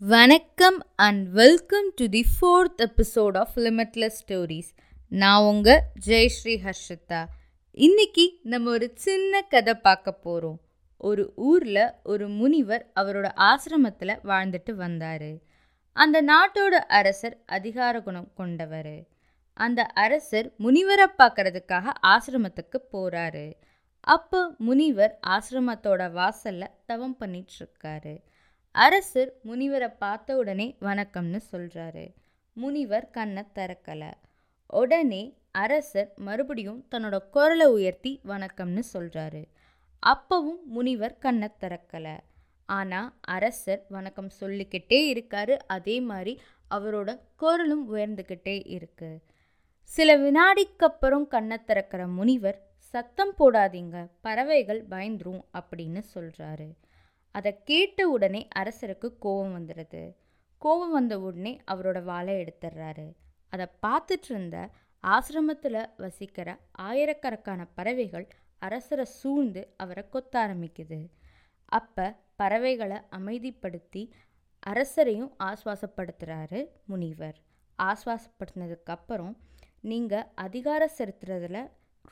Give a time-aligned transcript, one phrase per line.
[0.00, 4.70] வணக்கம் and welcome to the fourth episode of limitless stories
[5.08, 7.24] நான் உங்கள் ஜெயஸ்ரீ ஹர்ஷிதா.
[7.72, 10.60] இன்னைக்கு நம்ம ஒரு சின்ன கதை பார்க்க போகிறோம்
[10.96, 15.30] ஒரு ஊரில் ஒரு முனிவர் அவரோட ஆசிரமத்தில் வாழ்ந்துட்டு வந்தார்.
[15.92, 19.06] அந்த நாட்டோட அரசர் அதிகார குணம் கொண்டவர்.
[19.52, 23.52] அந்த அரசர் முனிவரை பார்க்கறதுக்காக ஆசிரமத்துக்கு போகிறாரு
[24.00, 27.46] அப்போ முனிவர் ஆசிரமத்தோட வாசலில் தவம் பண்ணிகிட்ருக்காரு
[27.82, 28.16] இருக்காரு.
[28.74, 32.04] அரசர் முனிவரை பார்த்த உடனே வணக்கம்னு சொல்கிறாரு
[32.56, 34.10] முனிவர் கண்ணை திறக்கலை.
[34.70, 35.22] உடனே
[35.54, 39.42] அரசர் மறுபடியும் தன்னோட குரலை உயர்த்தி வணக்கம்னு சொல்கிறாரு
[40.02, 42.14] அப்பவும் முனிவர் கண்ணை திறக்கலை.
[42.68, 45.56] ஆனால் அரசர் வணக்கம் சொல்லிக்கிட்டே இருக்காரு.
[45.66, 46.34] அதே மாதிரி
[46.70, 49.10] அவரோட குரலும் உயர்ந்துக்கிட்டே இருக்கு.
[49.90, 52.60] சில வினாடிக்கு அப்புறம் கண்ணை திறக்கிற முனிவர்
[52.94, 56.68] சத்தம் போடாதீங்க பறவைகள் பயந்துரும் அப்படின்னு சொல்கிறாரு
[57.38, 60.02] அதை கேட்ட உடனே அரசருக்கு கோபம் வந்துடுது
[60.62, 63.06] கோபம் வந்த உடனே அவரோட வாளை எடுத்துடுறாரு
[63.52, 64.56] அதை பார்த்துட்டு இருந்த
[65.04, 66.48] ஆசிரமத்தில் வசிக்கிற
[66.86, 68.26] ஆயிரக்கணக்கான பறவைகள்
[68.62, 70.98] அரசரை சூழ்ந்து அவரை கொத்த ஆரம்பிக்குது.
[71.72, 74.02] அப்போ பறவைகளை அமைதிப்படுத்தி
[74.62, 77.38] அரசரையும் ஆஸ்வாசப்படுத்துகிறாரு முனிவர்.
[77.78, 79.34] ஆஸ்வாசப்படுத்தினதுக்கப்புறம்
[79.90, 81.58] நீங்கள் அதிகாரம் செலுத்துறதுல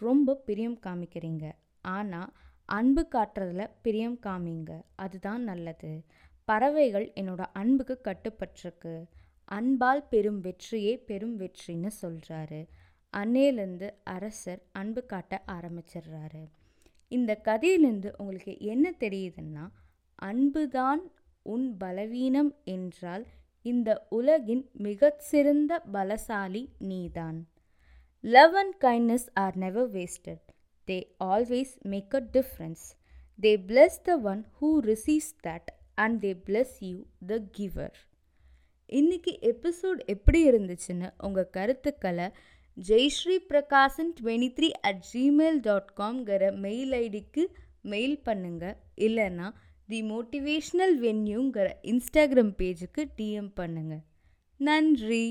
[0.03, 1.47] ரொம்ப பிரியம் காமிக்கிறீங்க.
[1.95, 2.33] ஆனால்
[2.67, 4.83] அன்பு காட்டுறதுல பிரியம் காமிங்க.
[4.95, 6.05] அதுதான் நல்லது.
[6.45, 9.05] பறவைகள் என்னோட அன்புக்கு கட்டுப்பட்டிருக்கு.
[9.45, 12.67] அன்பால் பெரும் வெற்றியே பெரும் வெற்றின்னு சொல்கிறாரு
[13.17, 16.49] அன்னையிலேருந்து அரசர் அன்பு காட்ட ஆரம்பிச்சிடுறாரு.
[17.09, 19.69] இந்த கதையிலேருந்து உங்களுக்கு என்ன தெரியுதுன்னா
[20.15, 21.11] அன்புதான்
[21.43, 23.27] உன் பலவீனம் என்றால்
[23.63, 27.49] இந்த உலகின் மிகச்சிறந்த பலசாலி நீதான்.
[28.21, 30.47] Love and kindness are never wasted
[30.89, 32.83] they always make a difference.
[33.39, 37.91] They bless the one who receives that and they bless you, the giver.
[38.89, 42.27] இன்னைக்கு எபிசோட் எப்படி இருந்துச்சுன்னு உங்கள் கருத்துக்களை
[42.77, 47.45] Jayashree Prakasan twenty three at Gmail dot காம்ங்கிற mail ஐடிக்கு
[47.85, 48.77] mail பண்ணுங்கள்
[49.07, 49.47] இல்லைன்னா
[49.89, 54.03] the motivational வென்யூங்கிற Instagram பேஜுக்கு டிஎம் பண்ணுங்கள்
[54.61, 55.25] நன்றி